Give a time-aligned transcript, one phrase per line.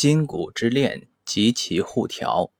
[0.00, 2.50] 筋骨之链及其互调。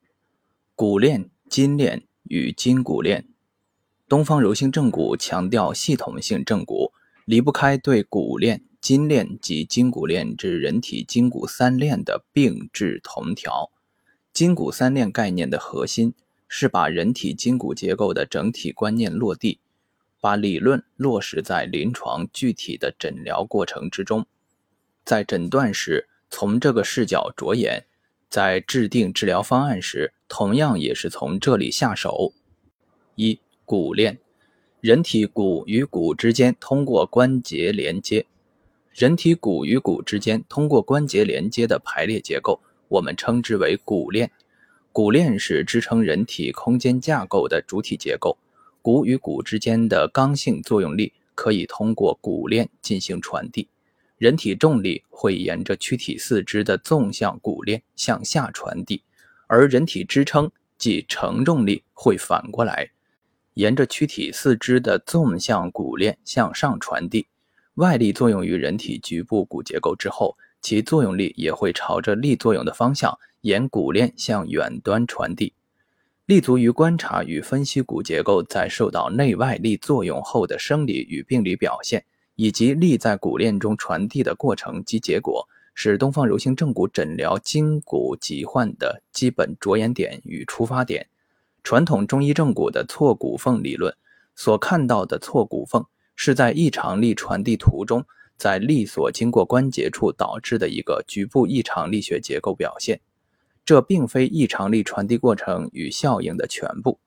[0.74, 3.28] 骨链、筋链与筋骨链。
[4.06, 6.92] 东方柔性正骨强调系统性正骨，
[7.24, 13.72] 离不开对骨链、筋链及筋骨链之人体筋骨三链的并置同调。
[14.34, 16.12] 筋骨三链概念的核心
[16.46, 19.60] 是把人体筋骨结构的整体观念落地，
[20.20, 24.26] 把理论落实在临床具体的诊疗过程之中，
[25.06, 26.06] 在诊断时。
[26.30, 27.84] 从这个视角着眼，
[28.30, 32.32] 在制定治疗方案时，同样也是从这里下手。
[33.16, 34.18] 一、骨链，
[34.80, 38.24] 人体骨与骨之间通过关节连接，
[38.94, 44.30] 人体骨与骨之间通过关节连接的排列结构，我们称之为骨链。
[44.92, 48.38] 骨链是支撑人体空间架构的主体结构，
[48.80, 53.68] 骨与骨之间的刚性作用力可以通过骨链进行传递。
[54.20, 59.02] 人体重力会沿着躯体四肢的纵向骨链向下传递，
[59.46, 62.90] 而人体支撑即承重力会反过来，
[63.54, 67.28] 沿着躯体四肢的纵向骨链向上传递。
[67.76, 75.54] 外力作用于人体局部骨结构之后，其作用力也会朝着力作用的方向沿骨链向远端传递。
[76.26, 82.04] 立足于观察与分析骨结构在受到内外力作用后的生理与病理表现。
[82.40, 91.06] 以及力在骨链中传递的过程及结果，是东方柔性正骨诊疗筋骨疾患的基本着眼点与出发点。
[91.62, 93.94] 传统中医正骨的错骨缝理论
[94.34, 95.84] 所看到的错骨缝，
[96.16, 98.06] 是在异常力传递途中，
[98.38, 103.02] 在力所经过关节处导致的一个局部异常力学结构表现。
[103.66, 106.98] 这并非异常力传递过程与效应的全部。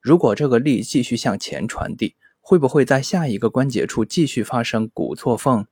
[0.00, 5.66] 如果这个力继续向前传递，会不会在下一个关节处继续发生骨错缝？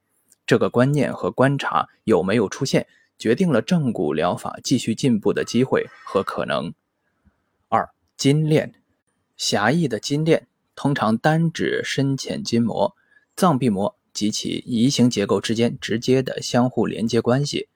[0.46, 2.86] 这个观念和观察有没有出现，
[3.18, 6.72] 决定了正骨疗法继续进步的机会和可能。
[7.68, 8.74] 二、筋链，
[9.36, 12.96] 狭义的筋链通常单指深浅筋膜、
[13.36, 17.68] 脏壁膜及其移行结构之间直接的相互连接关系。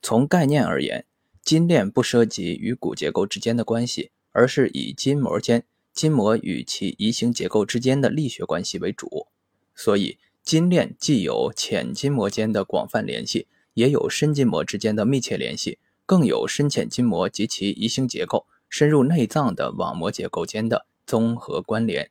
[0.00, 1.04] 从概念而言，
[1.42, 5.64] 筋链不涉及与骨结构之间的关系，而是以筋膜间。
[5.94, 9.28] 筋膜与其移行结构之间的力学关系为主，
[9.76, 22.10] 所以筋链既有浅筋膜间的广泛联系，也有深筋膜之间的密切联系，更有深浅筋膜及其移行结构深入内脏的网膜结构间的综合关联。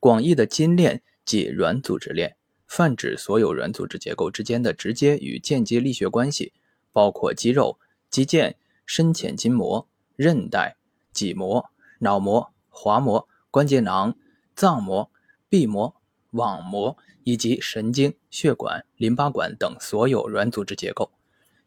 [0.00, 2.36] 广义的筋链即软组织链，
[2.66, 6.54] 泛指所有软组织结构之间的直接与间接力学关系，
[6.90, 8.54] 包括肌肉、肌腱、
[8.86, 9.86] 深浅筋膜、
[10.16, 10.76] 韧带、
[11.12, 12.48] 脊膜、脑膜。
[12.72, 14.16] 滑膜、关节囊、
[14.56, 15.10] 脏膜、
[15.48, 15.94] 壁膜、
[16.30, 21.12] 网膜以及神经、血管、淋巴管等所有软组织结构，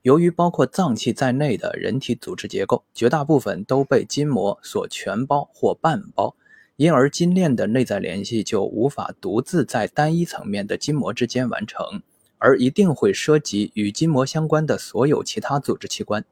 [0.01, 6.35] 由于包括脏器在内的人体组织结构绝大部分都被筋膜所全包或半包，
[6.75, 12.01] 因而筋链的内在联系就无法独自在单一层面的筋膜之间完成，
[12.37, 16.25] 而一定会涉及与筋膜相关的所有其他组织器官。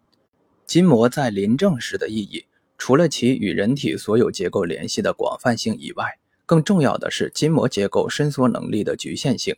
[0.66, 2.46] 筋膜在临证时的意义。
[2.86, 9.56] 除了其与人体所有结构联系的广泛性以外，更重要的是筋膜结构伸缩能力的局限性。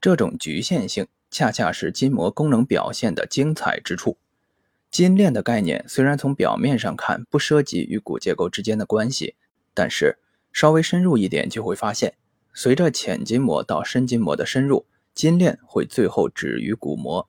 [0.00, 4.18] 这种局限性恰恰是筋膜功能表现的精彩之处。
[4.90, 9.36] 筋链的概念虽然从表面上看不涉及与骨结构之间的关系，
[9.72, 10.18] 但是
[10.52, 12.14] 稍微深入一点就会发现，
[12.52, 17.28] 随着浅筋膜到深筋膜的深入，筋链会最后止于骨膜。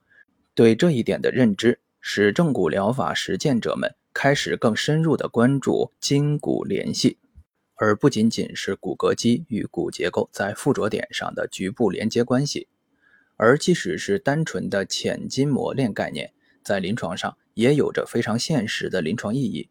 [0.56, 3.94] 对这一点的认知，使正骨疗法实践者们。
[4.20, 7.18] 开始更深入的关注筋骨联系，
[7.76, 12.66] 而不仅仅是骨骼肌与骨结构在附着点上的局部连接关系。
[13.36, 16.32] 而即使是单纯的浅筋膜链概念，
[16.64, 19.68] 在临床上也有着非常现实的临床意义。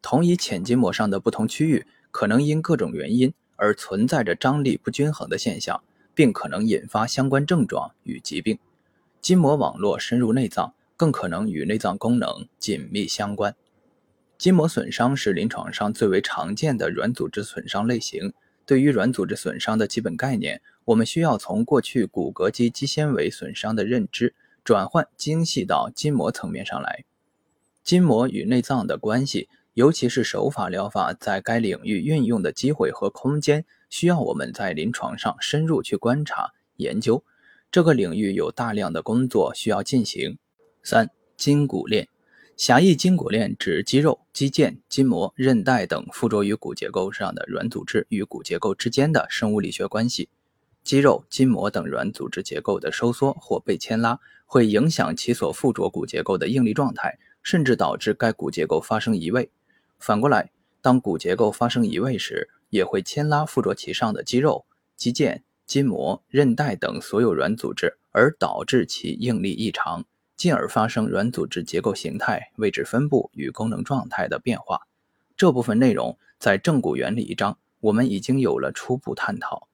[0.00, 5.84] 同一浅筋膜上的不同区域，可能因各种原因而存在着张力不均衡的现象，
[6.14, 8.58] 并可能引发相关症状与疾病。
[9.20, 13.54] 筋膜网络深入内脏，更可能与内脏功能紧密相关。
[14.40, 18.32] 筋膜损伤是临床上最为常见的软组织损伤类型。
[18.64, 24.34] 对于软组织损伤的基本概念，我们需要从过去骨骼肌肌纤维损伤的认知，
[24.64, 27.04] 转换精细到筋膜层面上来。
[27.84, 37.22] 筋膜与内脏的关系，尤其是手法疗法在该领域运用的机会和空间，需要我们在临床上深入去观察研究。
[37.70, 40.38] 这个领域有大量的工作需要进行。
[40.82, 42.08] 三、筋骨链。
[42.60, 50.28] 狭义筋骨链指肌肉、肌腱、筋膜、韧带等附着于骨结构上的软组织与骨结构之间的生物力学关系。
[50.84, 59.50] 肌肉、筋膜等软组织结构的收缩或被牵拉，会影响其所附着骨结构的应力状态，甚至导致该骨结构发生移位。
[59.98, 60.50] 反过来，
[60.82, 70.04] 当骨结构发生移位时，也会牵拉附着其上的肌肉、肌腱、筋膜、韧带等所有软组织，而导致其应力异常，
[70.40, 74.86] 进而发生软组织结构形态、位置分布与功能状态的变化。
[75.36, 79.68] 这部分内容在正骨原理一章，我们已经有了初步探讨。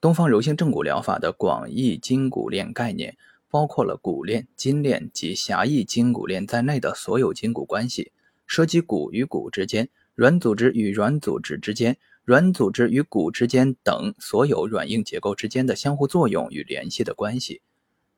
[0.00, 3.18] 东方柔性正骨疗法的广义筋骨链概念，
[3.50, 8.10] 包括了骨链、筋链及狭义筋骨链在内的所有筋骨关系，
[8.46, 17.60] 涉及骨与骨之间、软组织与软组织之间、软组织与骨之间等所有软硬结构之间的相互作用与联系的关系。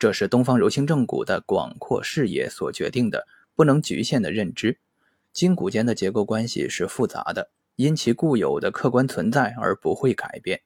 [0.02, 4.81] 这是东方柔性正骨的广阔视野所决定的，不能局限的认知。
[5.32, 10.62] 筋骨间的结构关系是复杂的，因其固有的客观存在而不会改变。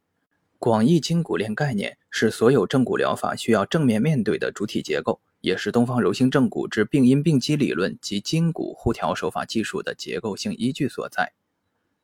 [0.58, 11.34] 广义筋骨链概念是所有正骨疗法需要正面面对的主体结构，也是东方柔性正骨之病因病机理论及筋骨互调手法技术的结构性依据所在。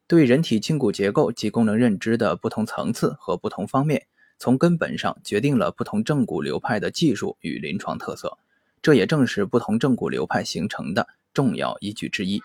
[0.07, 4.07] 对人体筋骨结构及功能认知的不同层次和不同方面，
[4.39, 8.39] 从根本上决定了不同正骨流派的技术与临床特色，
[8.81, 12.43] 这也正是不同正骨流派形成的重要依据之一。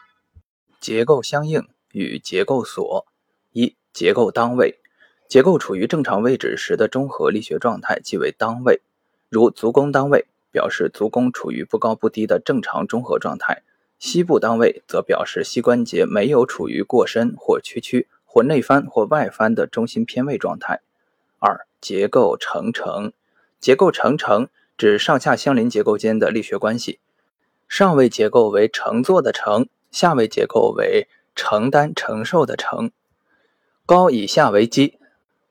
[0.79, 3.07] 结构相应与结构锁：
[3.51, 4.79] 一、结构当位，
[5.27, 8.81] 结构处于正常位置时的中和力学状态即为当位。
[9.29, 13.63] 如足弓当位，表示足弓处于不高不低的正常中和状态；
[13.99, 20.81] 膝部当位，则表示膝关节没有处于过伸或屈曲或内翻或外翻的中心偏位状态。
[21.39, 23.11] 二、结构承承，
[23.59, 26.99] 结构承承指上下相邻结构间的力学关系，
[27.67, 29.67] 上位结构为承坐的承。
[29.89, 32.91] 下位结构为承担承受的承，
[33.85, 34.99] 高以下为基，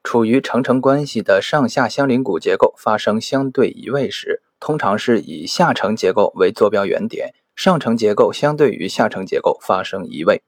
[0.05, 10.43] 处于承承关系的上下相邻骨结构发生相对移位时，通常是以下承结构为坐标原点，上承结构相对于下承结构发生移位。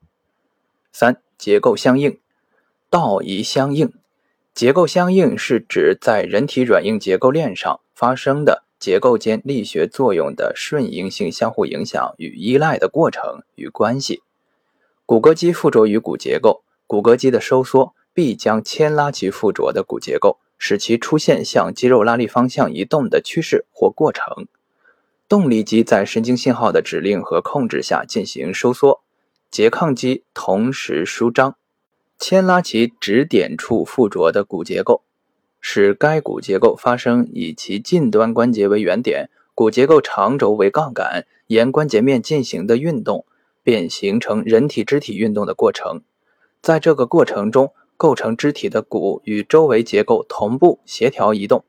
[0.93, 2.19] 三、结构相应，
[2.91, 3.91] 道移相应，
[4.59, 8.65] 结构相应是指在人体软硬结构链上发生的。
[8.77, 14.21] 结构间力学作用的顺应性相互影响与依赖的过程与关系。
[15.05, 24.45] 骨骼肌附着于骨结构，骨骼肌的收缩必将牵拉其附着的骨结构，使其出现向肌肉拉力方向移动的趋势或过程。
[25.29, 29.01] 动力肌在神经信号的指令和控制下进行收缩，
[29.49, 31.55] 拮抗肌同时舒张，
[32.19, 35.01] 牵拉其指点处附着的骨结构。
[35.61, 43.25] 使该骨结构发生以其近端关节为原点，骨结构长轴为杠杆，沿关节面进行的运动，
[43.63, 46.01] 便形成人体肢体运动的过程。
[46.61, 51.63] 在这个过程中，构成肢体的骨与周围结构同步协调移动。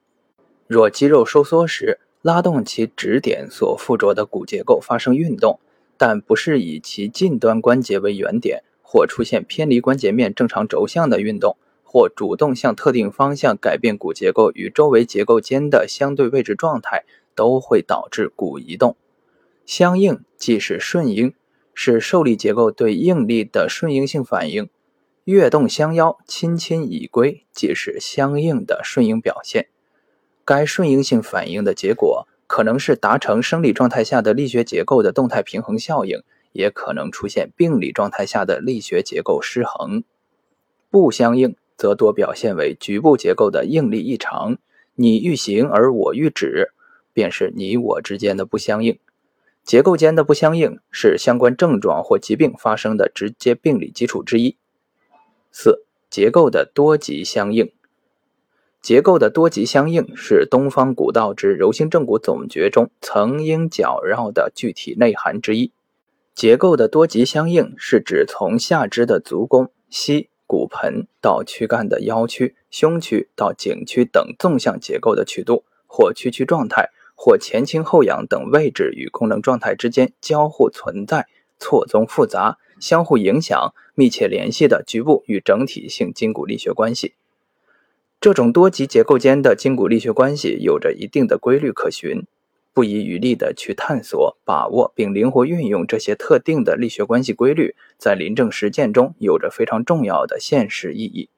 [0.67, 5.58] 若肌肉收缩时，拉动其指点所附着的骨结构发生运动，
[5.96, 11.57] 但不是以其近端关节为原点，或出现偏离关节面正常轴向的运动。
[11.93, 17.05] 或主动向特定方向改变骨结构与周围结构间的相对位置状态，
[17.35, 18.95] 都会导致骨移动。
[19.67, 21.35] 相应即是顺应，
[21.75, 24.69] 是受力结构对应力的顺应性反应。
[25.25, 29.67] 跃动相邀，亲亲已归，即是相应的顺应表现。
[30.45, 40.05] 该顺应性反应的结果，可能是达成生理状态下的力学结构的动态平衡效应，也可能出现病理状态下的力学结构失衡。
[40.91, 41.56] 不相应。
[41.81, 44.58] 则多表现为局部结构的应力异常，
[44.96, 46.72] 你欲行而我欲止，
[47.15, 48.98] 便是你我之间的不相应。
[49.65, 54.58] 结构间的不相应是相关症状或疾病发生的直接病理基础之一。
[55.51, 57.72] 四、结构的多极相应。
[58.82, 65.72] 结构的多极相应是东方古道之柔性正骨总诀中曾应绞绕的具体内涵之一。
[66.34, 70.29] 结构的多极相应是指从下肢的足弓、膝。
[70.46, 81.29] 骨盆到躯干的腰区、胸区到颈区等纵向结构的曲度，或屈曲状态，或前倾后仰等位置与功能状态之间交互存在、
[81.60, 87.15] 错综复杂、相互影响、密切联系的局部与整体性筋骨力学关系。
[88.20, 92.27] 这种多级结构间的筋骨力学关系有着一定的规律可循。
[92.72, 101.29] 不遗余力地去探索、把握并灵活运用这些特定的力学关系规律，在临证实践中有着非常重要的现实意义。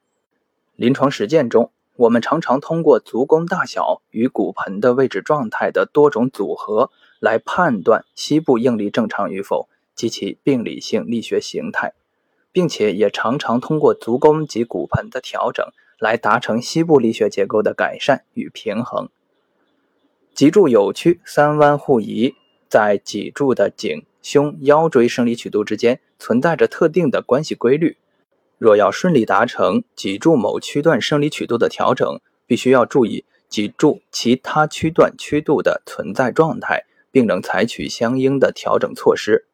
[0.77, 11.93] 临床实践中，我们常常通过足弓大小与骨盆的位置状态的多种组合来判断膝部应力正常与否及其病理性力学形态，
[12.51, 15.67] 并且也常常通过足弓及骨盆的调整
[15.99, 19.09] 来达成膝部力学结构的改善与平衡。
[20.35, 22.35] 脊柱有曲三弯互移，
[22.67, 27.99] 在脊柱的颈、胸、腰椎生理曲度之间存在着特定的关系规律。
[28.57, 39.45] 若要顺利达成脊柱某区段生理曲度的调整，必须要注意脊柱其他区段曲度的存在状态，并能采取相应的调整措施。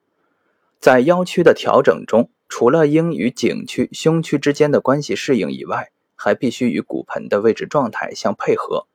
[0.79, 8.87] 在腰曲的调整中，除了应与颈区、胸区之间的关系适应以外，还必须与骨盆的位置状态相配合。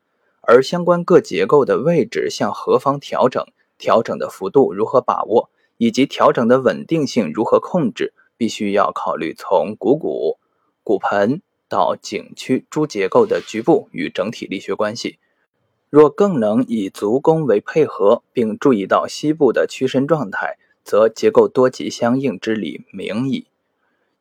[0.46, 3.46] 而相关各结构的位置向何方调整，
[3.78, 10.38] 调整的幅度如何把握，以及调整的稳定性如何控制，必须要考虑从股骨、
[10.84, 15.18] 骨盆到颈区诸结构的局部与整体力学关系。
[15.90, 23.48] 若更能以足弓为配合，并注意到膝部的屈伸状态，则结构多级相应之理明矣。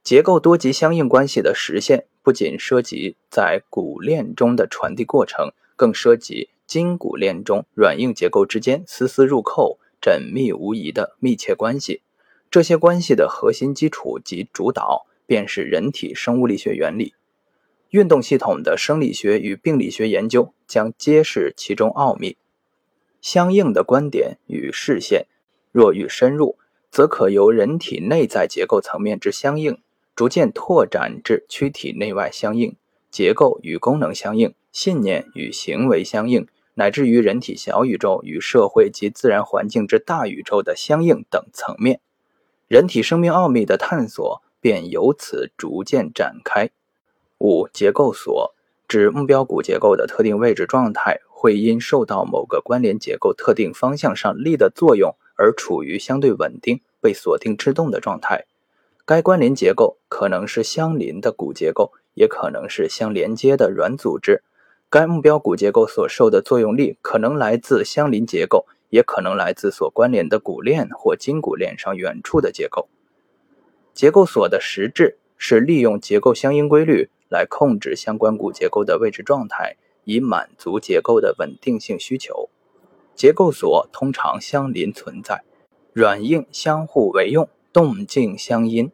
[0.05, 5.53] 结构多级相应关系的实现，不仅涉及在骨链中的传递过程。
[5.77, 12.03] 更涉及筋骨链中软硬结构之间丝丝入扣、缜密无疑的密切关系。
[12.51, 17.15] 这些关系的核心基础及主导，便是人体生物力学原理。
[17.91, 22.37] 运动系统的生理学与病理学研究将揭示其中奥秘。
[23.21, 25.27] 相应的观点与视线，
[25.71, 26.59] 若欲深入，
[26.91, 29.79] 则可由人体内在结构层面之相应，
[30.15, 32.77] 逐渐拓展至躯体内外相应、
[33.11, 34.55] 结构与功能相应。
[34.73, 42.01] 信念与行为相应，乃至于人体小宇宙与社会及自然环境之大宇宙的相应等层面，
[42.67, 46.71] 人体生命奥秘的探索便由此逐渐展开。
[47.39, 48.55] 五、结构锁
[48.89, 58.47] 指目标骨结构的特定位置状态会因受到某个关联结构特定方向上力的作用而处于相对稳定、被锁定制动的状态。
[59.05, 64.43] 该关联结构可能是相邻的骨结构，也可能是相连接的软组织。
[64.93, 72.91] 该目标骨结构所受的作用力可能来自相邻结构，也可能来自所关联的骨链或筋骨链上远处的结构。
[73.95, 82.51] 结构锁的实质是利用结构相应规律来控制相关骨结构的位置状态，以满足结构的稳定性需求。
[83.15, 85.43] 结构锁通常相邻存在，
[85.95, 88.93] 软硬相互为用，动静相因。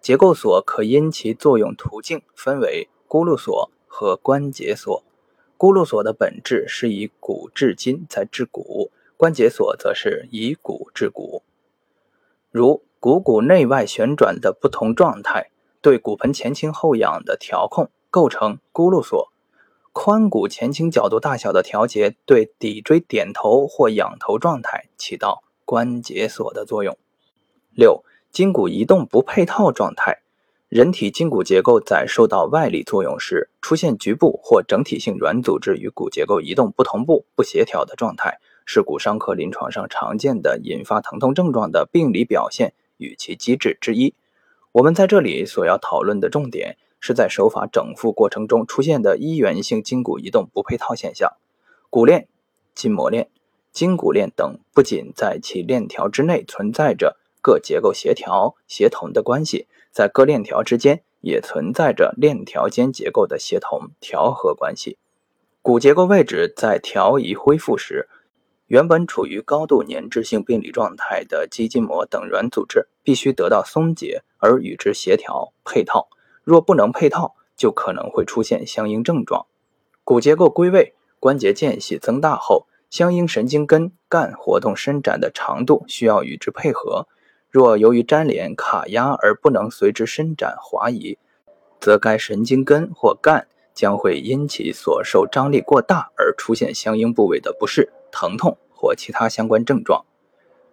[0.00, 5.02] 结构锁可因其作用途径分为轱辘锁和关节锁。
[5.58, 11.42] 轱辘锁的本质是以骨治筋，再治骨；关节锁则是以骨治骨。
[12.50, 19.30] 如股骨内外旋转的不同状态，对骨盆前倾后仰的调控构成轱辘锁；
[19.94, 26.98] 髋骨前倾角度大小的调节，对骶椎点头或仰头状态起到关节锁的作用。
[27.74, 30.22] 六、筋骨移动不配套状态。
[30.68, 44.14] 人体筋骨结构在受到外力作用时，出现局部或整体性软组织与骨结构移动不同步、不协调的状态，是骨伤科临床上常见的引发疼痛症状的病理表现与其机制之一。
[44.72, 51.34] 我们在这里所要讨论的重点，是在手法整复过程中出现的一元性筋骨移动不配套现象。
[51.90, 52.26] 骨链、
[52.74, 53.28] 筋膜链、
[53.70, 59.68] 筋骨链等，不仅在其链条之内存在着各结构协调协同的关系。
[59.96, 64.98] 在各链条之间也存在着链条间结构的协同调和关系。
[65.62, 68.06] 骨结构位置在调移恢复时，
[68.66, 76.08] 原本处于高度粘滞性病理状态的肌筋膜等软组织必须得到松解而与之协调配套。
[76.44, 79.46] 若不能配套，就可能会出现相应症状。
[80.04, 87.08] 骨结构归位，关节间隙增大后，相应神经根干活动伸展的长度需要与之配合。
[87.50, 91.18] 若由于粘连卡压而不能随之伸展滑移，
[91.80, 100.04] 则该神经根或干将会因其所受张力过大而出现相应部位的不适、疼痛或其他相关症状。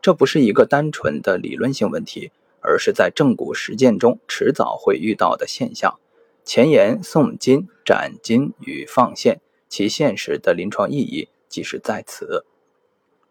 [0.02, 5.98] 这不是一个单纯的理论性问题，而是在正骨实践中迟早会遇到的现象。
[6.44, 9.40] 前沿送筋、斩筋与放线，
[9.70, 12.46] 其现实的临床意义即是在此。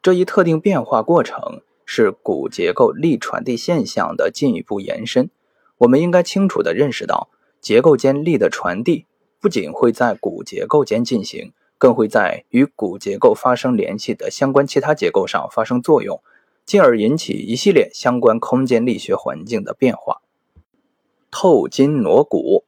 [0.00, 1.61] 这一特定变化过程。
[1.94, 5.28] 是骨结构力传递现象的进一步延伸。
[5.76, 7.28] 我们应该清楚地认识到，
[7.61, 9.04] 结构间力的传递
[9.38, 16.22] 不仅会在骨结构间进行，更会在与骨结构发生联系的相关其他结构上发生作用，
[16.64, 20.22] 进而引起一系列相关空间力学环境的变化。
[21.30, 22.64] 透筋挪骨，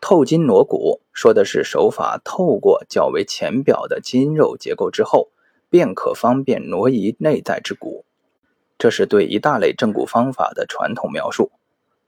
[0.00, 5.28] 透筋挪骨说的是手法透过较为浅表的筋肉结构之后，
[5.70, 8.04] 便可方便挪移内在之骨。
[8.82, 11.52] 这是对一大类正骨方法的传统描述。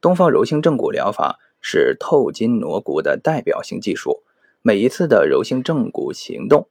[0.00, 4.24] 东方柔性正骨疗法是透筋挪骨的代表性技术。
[4.60, 6.66] 每一次的柔性正骨行动，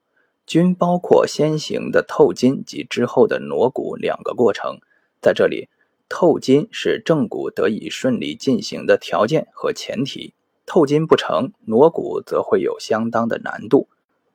[0.45, 4.79] 均包括先行的透筋及之后的挪骨两个过程。
[5.21, 5.69] 在这里，
[6.09, 10.33] 透筋是正骨得以顺利进行的条件和前提。
[10.65, 13.87] 透筋不成，挪骨则会有相当的难度。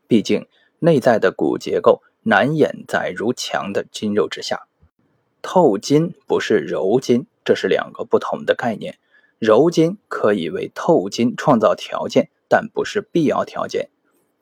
[0.07, 0.47] 毕竟
[0.79, 4.68] 内在的骨结构难掩在如墙的筋肉之下。
[5.51, 8.99] 透筋不是揉筋，这是两个不同的概念。
[9.39, 13.89] 揉筋可以为透筋创造条件，但不是必要条件。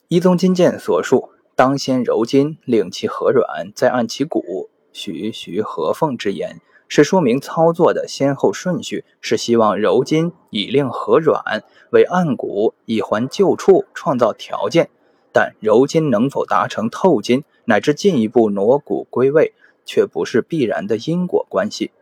[0.08, 14.90] 一宗金鉴所述，当先揉筋，令其和软，再按其骨，徐徐合缝之言，是说明操作的先后顺序是希望揉筋以令和软，为按骨以还旧处创造条件。
[15.32, 19.52] 但揉筋能否达成透筋，乃至进一步挪骨归位，
[19.86, 21.92] 却不是必然的因果关系。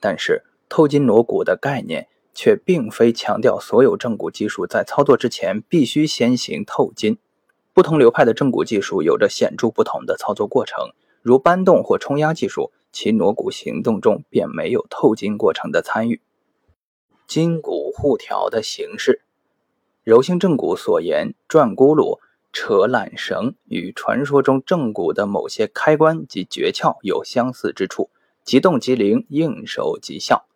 [0.00, 7.18] 但是透筋挪骨的概念，却并非强调所有正骨技术在操作之前必须先行透筋。
[7.72, 10.90] 不同流派的正骨技术有着显著不同的操作过程，
[11.22, 16.20] 如搬动或冲压技术，其挪骨行动中便没有透筋过程的参与。
[17.26, 19.20] 筋骨互调的形式，
[20.04, 22.18] 柔性正骨所言转轱辘、
[22.58, 28.08] 扯缆绳，与传说中正骨的某些开关及诀窍有相似之处，
[28.44, 30.46] 即动即灵，应手即效。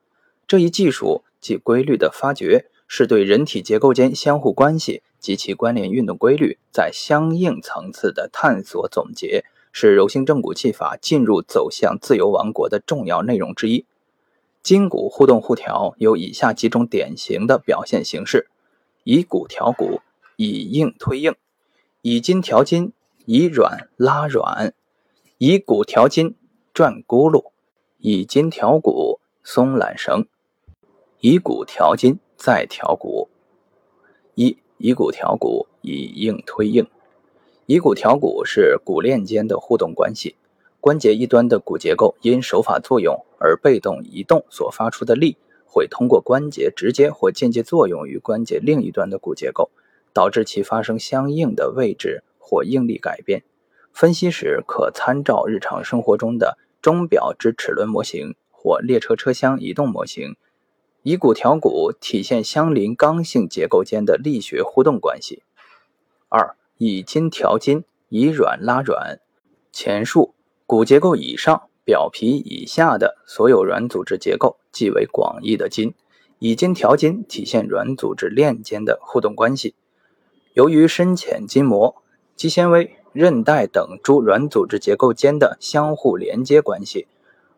[0.48, 2.70] 这一技术及规律的发掘。
[2.92, 13.84] 是对人体结构间相互关系及其关联运动规律在相应层次的探索总结，是柔性正骨技法进入走向自由王国的重要内容之一。
[14.60, 18.48] 筋骨互动互调有以下几种典型的表现形式：
[19.04, 20.00] 以骨调骨，
[20.34, 21.34] 以硬推硬；
[22.02, 22.92] 以筋调筋，
[23.26, 24.72] 以软拉软；
[25.38, 26.34] 以骨调筋，
[26.72, 27.50] 转轱辘；
[27.98, 30.24] 以筋调骨，松缆绳；
[31.20, 32.18] 以骨调筋。
[32.42, 33.28] 再调骨，
[34.34, 36.88] 一以骨调骨，以硬推硬。
[37.66, 40.36] 以骨调骨是骨链间的互动关系，
[40.80, 49.70] 关节一端的骨结构因手法作用而被动移动所发出的力，会通过关节直接或间接作用于关节另一端的骨结构，
[50.12, 53.42] 导致其发生相应的位置或应力改变。
[53.92, 60.36] 分析时可参照日常生活中的钟表之齿轮模型或列车车厢移动模型。
[61.02, 65.42] 以骨调骨体现相邻刚性结构间的力学互动关系。
[66.28, 69.18] 二、以筋调筋，以软拉软。
[69.72, 70.34] 前述
[70.66, 75.94] 骨结构以上、表皮以下的所有软组织结构，即为广义的筋。
[76.38, 79.74] 以筋调筋体现软组织链间的互动关系。
[80.52, 82.02] 由于深浅筋膜、
[82.34, 87.06] 肌纤维、韧带等诸软组织结构间的相互连接关系，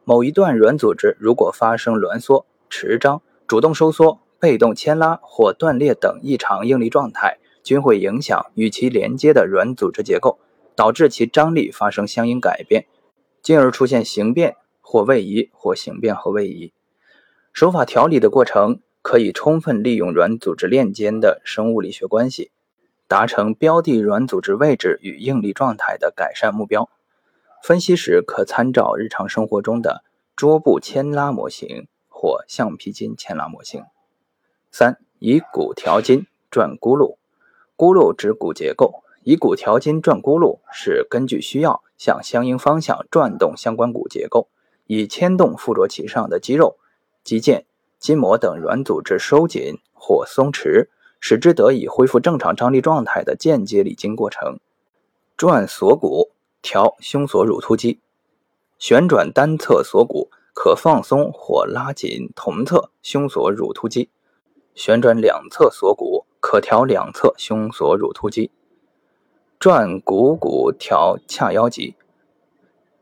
[0.05, 10.39] 某一段软组织如果发生挛缩、迟张，主动收缩、被动牵拉或断裂等异常应力状态，均会影响与其连接的软组织结构，
[10.77, 12.85] 导致其张力发生相应改变，
[13.41, 16.75] 进而出现形变或位移或形变和位移。
[17.55, 22.51] 手法调理的过程可以充分利用软组织链间的生物力学关系，
[23.13, 26.89] 达成标的软组织位置与应力状态的改善目标。
[27.63, 30.03] 分析时可参照日常生活中的
[30.35, 31.87] 桌布牵拉模型。
[32.23, 33.83] 或橡皮筋牵拉模型。
[34.71, 37.17] 三、以骨调筋转轱辘。
[37.77, 44.47] 轱辘指骨结构，以骨调筋转轱辘是根据需要向相应方向转动相关骨结构，
[44.87, 46.79] 以牵动附着其上的肌肉、
[47.25, 47.65] 肌腱、
[47.99, 50.87] 筋膜等软组织收紧或松弛，
[51.23, 54.61] 使之得以恢复正常张力状态的间接理筋过程。
[55.39, 58.01] 转锁骨调胸锁乳突肌，
[58.79, 60.29] 旋转单侧锁骨。
[60.55, 64.11] 可放松或拉紧同侧胸锁乳突肌，
[64.75, 68.51] 旋转两侧锁骨，可调两侧胸锁乳突肌。
[69.59, 71.97] 转股骨调髂腰肌，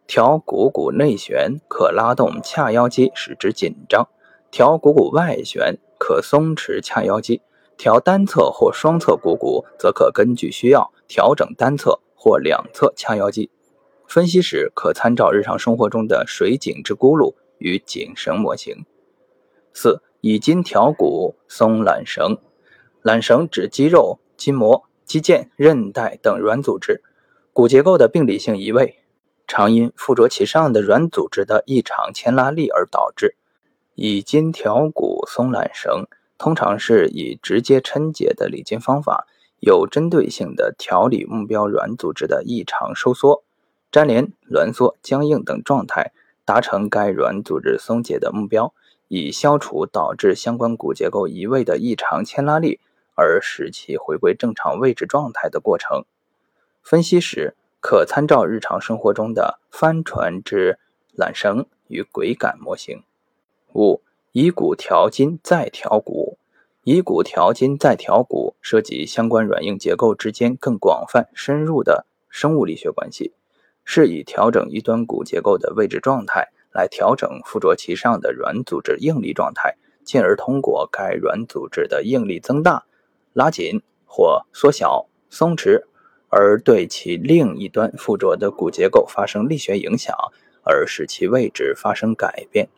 [0.06, 4.09] 调股骨内旋可拉动髂腰肌使之紧张，
[4.52, 7.42] 调股骨外旋可松弛髂腰肌。
[7.81, 13.49] 调单侧或双侧股骨，则可根据需要调整单侧或两侧髂腰肌。
[14.07, 18.85] 分析时可参照日常生活中的水井之轱辘与井绳模型。
[19.73, 22.37] 四、以筋调骨松缆绳。
[23.03, 27.03] 缆绳指肌肉、筋膜、肌腱、韧带等软组织
[27.55, 28.99] 骨结构的病理性移位，
[29.47, 33.37] 常因附着其上的软组织的异常牵拉力而导致。
[33.95, 36.05] 以筋调骨松缆绳，
[36.40, 39.26] 通常是以直接抻解的理筋方法，
[39.59, 43.44] 有针对性的调理目标软组织的异常收缩。
[43.92, 46.12] 粘连、挛缩、僵硬等状态，
[46.46, 48.72] 达成该软组织松解的目标，
[49.09, 52.81] 以消除导致相关骨结构移位的异常牵拉力，
[53.14, 56.07] 而使其回归正常位置状态的过程。
[56.83, 60.79] 分析时可参照日常生活中的帆船之
[61.18, 63.03] 缆绳与轨杆模型。
[63.74, 64.00] 五、
[64.33, 66.30] 以骨调筋再调骨。
[66.92, 73.33] 以骨调筋再调骨，涉及相关软硬结构之间更广泛深入的生物力学关系，
[73.85, 82.85] 是以调整一端骨结构的位置状态，来调整附着其上的软组织应力状态，进而通过该软组织的应力增大、
[83.35, 85.85] 拉紧或缩小、松弛，
[86.29, 90.12] 而对其另一端附着的骨结构发生力学影响，
[90.64, 92.68] 而使其位置发生改变。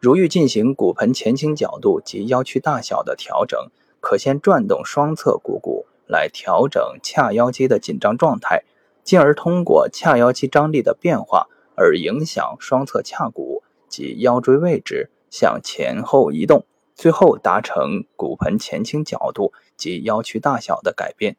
[0.00, 3.58] 如欲进行骨盆前倾角度及腰曲大小的调整，
[3.98, 8.62] 可先转动双侧股骨来调整髂腰肌的紧张状态，
[9.02, 21.36] 进而通过髂腰肌张力的变化而影响双侧髂骨及腰椎位置向前后移动，最后达成骨盆前倾角度及腰曲大小的改变。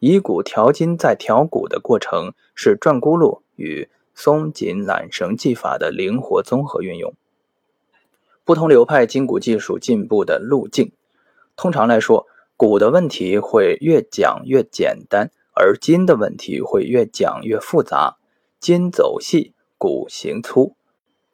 [0.00, 7.14] 以骨调筋再调骨的过程是转轱辘与松紧揽绳技法的灵活综合运用。
[8.48, 10.92] 不同流派筋骨技术进步的路径，
[11.54, 18.16] 通常来说，骨的问题会越讲越简单，而筋的问题会越讲越复杂。
[18.58, 20.74] 筋走细，骨行粗。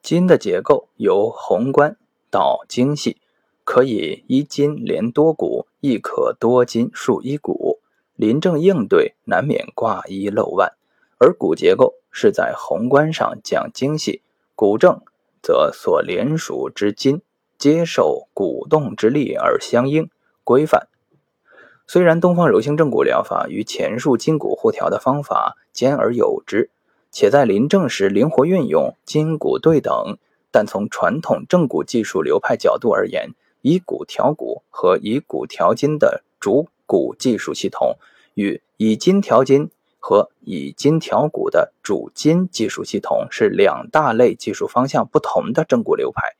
[0.01, 1.95] 筋的结构由宏观
[2.29, 3.15] 到精细，
[3.63, 7.79] 可以一筋连多骨，亦可多筋束一骨。
[8.17, 10.73] 临症应对，难免挂一漏万。
[11.17, 14.21] 而骨结构是在宏观上讲精细，
[14.53, 14.99] 骨正。
[15.45, 17.21] 则所连属之筋
[17.59, 20.09] 接受鼓动之力而相应
[20.43, 20.87] 规范。
[21.85, 26.71] 虽然东方柔性正骨疗法与前述筋骨互调的方法兼而有之，
[27.11, 30.17] 且在临证时灵活运用筋骨对等，
[30.49, 37.99] 但从传统正骨技术流派角度而言，以骨调骨和以骨调筋的主骨技术系统
[38.33, 39.69] 与以筋调筋。
[40.07, 46.35] 和以筋调骨的主筋技术系统是两大类技术方向不同的正骨流派。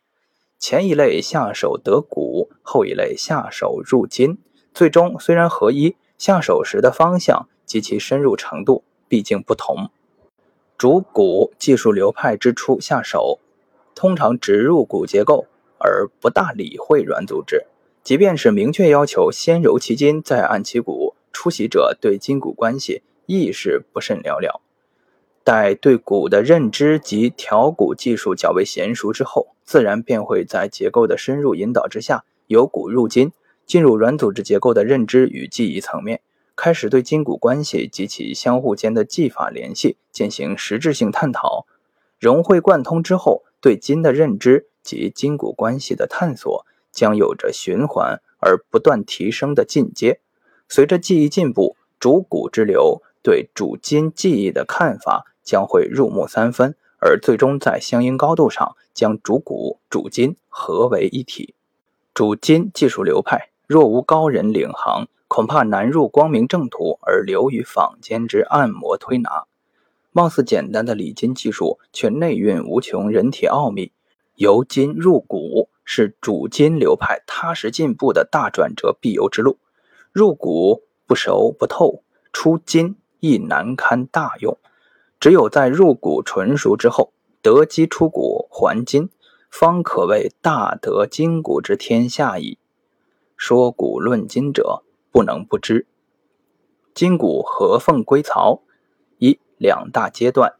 [0.60, 4.38] 前一类下手得骨，后一类下手入筋。
[4.71, 9.89] 最终虽然合一，下手时的方向及其深入程度毕竟不同。
[10.78, 13.39] 主骨技术流派之初下手，
[13.95, 15.47] 通常直入骨结构，
[15.80, 17.65] 而不大理会软组织。
[18.04, 23.01] 即便是明确要求先揉其筋再按其骨，出席者对筋骨关系。
[23.25, 24.61] 亦是不甚了了。
[25.43, 33.31] 待对骨的认知及调骨技术较为娴熟之后，自然便会在结构的深入引导之下，由骨入筋，
[33.67, 36.21] 进入软组织结构的认知与记忆层面，
[36.55, 41.67] 开始对筋骨关系及其相互间的技法联系进行实质性探讨。
[42.19, 50.21] 融会贯通之后，对筋的认知及筋骨关系的探索将有着循环而不断提升的进阶。
[50.67, 53.03] 随着记忆进步，主骨之流。
[53.25, 61.55] 对主筋记忆的看法将会入木三分，而最终在相应高度上将主骨、主筋合为一体。
[62.13, 69.45] 主筋技术流派若无高人领航，恐怕难入光明正途，而流于坊间之按摩推拿。
[70.11, 73.91] 貌似简单的理筋技术，却内蕴无穷人体奥秘。
[74.35, 79.57] 由筋入骨是主筋流派踏实进步的大转折必由之路。
[80.11, 82.95] 入骨不熟不透，出筋。
[83.25, 84.57] 亦难堪大用，
[85.19, 87.11] 只有在入骨纯熟之后，
[87.41, 89.09] 得机出骨还金，
[89.49, 92.59] 方可谓大得筋骨之天下矣。
[93.35, 95.88] 说骨论筋者，不能不知
[96.93, 98.61] 筋骨合缝归槽。
[99.17, 100.53] 一两大阶段，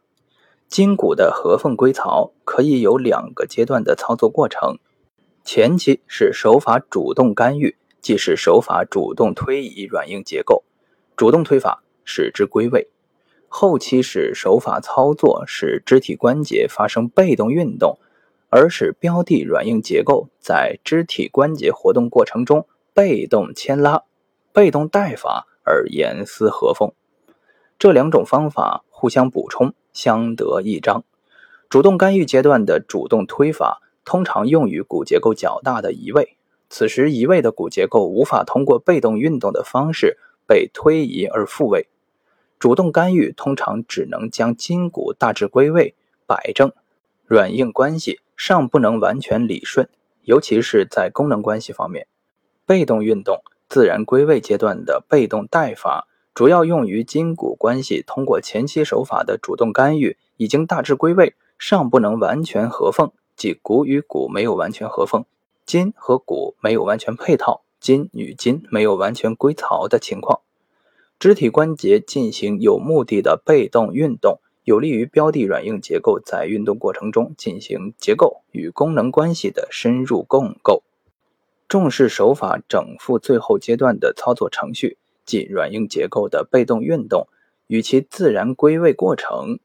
[0.66, 4.78] 筋骨的合缝归槽可以有两个阶段的操作过程。
[5.44, 10.64] 前期是手法主动干预，即是手法主动推移软硬结构，
[11.16, 11.82] 主动推法。
[12.06, 12.88] 使之归位，
[13.48, 17.98] 后期使手法操作使肢体关节发生被动运动，
[18.48, 24.04] 而使标的软硬结构在肢体关节活动过程中被动牵拉、
[24.52, 26.92] 被动带法而严丝合缝。
[27.78, 31.04] 这两种方法互相补充，相得益彰。
[31.68, 36.36] 主动干预阶段的主动推法通常用于骨结构较大的移位，
[36.70, 40.16] 此时移位的骨结构无法通过被动运动的方式
[40.46, 41.88] 被推移而复位。
[42.58, 45.94] 主动干预通常只能将筋骨大致归位
[46.26, 46.72] 摆正，
[47.26, 49.88] 软硬关系尚不能完全理顺，
[50.22, 52.06] 尤其是在功能关系方面。
[52.64, 65.24] 被动运动自然归位阶段的被动带法，主要用于筋骨关系通过前期手法的主动干预已经大致归位，尚不能完全合缝，即骨与骨没有完全合缝，
[65.64, 70.40] 筋和骨没有完全配套，筋与筋没有完全归槽的情况。
[71.18, 80.82] 肢体关节进行有目的的被动运动，有利于标的软硬结构在运动过程中进行结构与功能关系的深入共构。
[81.68, 87.26] 重视手法整复最后阶段的操作程序，即软硬结构的被动运动
[87.66, 89.58] 与其自然归位过程，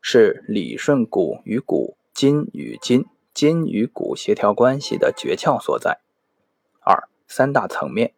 [0.00, 5.98] 是理顺骨与骨、筋与筋、筋与骨协调关系的诀窍所在。
[6.80, 8.14] 二、三大层面，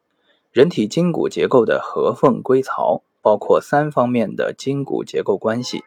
[0.55, 5.83] 人体筋骨结构的合缝归槽包括三方面的筋骨结构关系：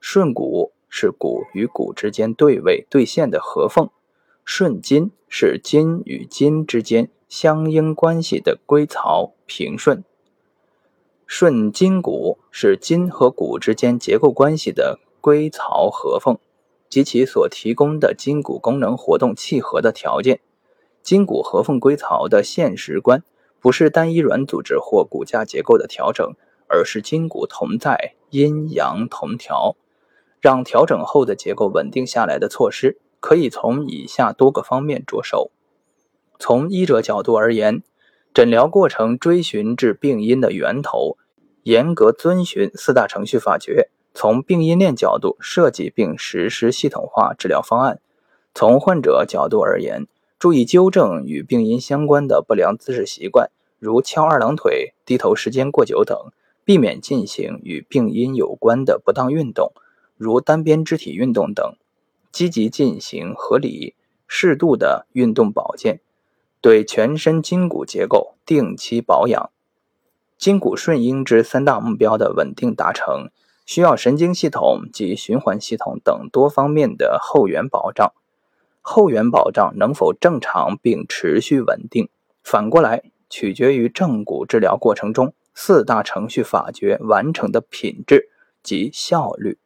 [0.00, 3.88] 顺骨是骨与骨之间对位对线的合缝。
[4.44, 10.02] 顺筋是筋与筋之间相应关系的归槽平顺，
[11.24, 16.36] 顺筋骨是筋和骨之间结构关系的归槽合缝
[16.88, 20.40] 及其所提供的筋骨功能活动契合的条件。
[21.04, 23.22] 筋骨合缝归槽的现实观
[23.62, 26.34] 不是单一软组织或骨架结构的调整，
[26.66, 29.76] 而是筋骨同在、阴阳同调，
[30.40, 32.98] 让调整后的结构稳定下来的措施。
[33.20, 35.52] 可以从以下多个方面着手。
[36.40, 37.84] 从医者角度而言，
[38.34, 41.16] 诊疗过程追寻至病因的源头，
[41.62, 43.90] 严格遵循四大程序法诀。
[44.12, 48.00] 从病因链角度设计并实施系统化治疗方案。
[48.52, 50.08] 从患者角度而言，
[50.42, 56.18] 注意纠正与病因相关的不良姿势习惯，如翘二郎腿、低头时间过久等，
[56.64, 59.70] 避免进行与病因有关的不当运动，
[60.16, 61.76] 如单边肢体运动等。
[62.32, 63.94] 积极进行合理、
[64.26, 66.00] 适度的运动保健，
[66.60, 69.50] 对全身筋骨结构定期保养。
[70.36, 73.30] 筋骨顺应之三大目标的稳定达成，
[73.64, 78.12] 需要神经系统及循环系统等多方面的后援保障。
[78.82, 82.10] 后援保障能否正常并持续稳定，
[82.42, 88.28] 反过来取决于正骨治疗过程中四大程序法诀完成的品质
[88.62, 89.58] 及效率。